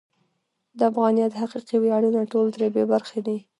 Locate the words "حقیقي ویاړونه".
1.41-2.21